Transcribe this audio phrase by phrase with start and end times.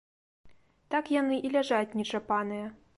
[0.95, 2.65] Так яны і ляжаць нечапаныя.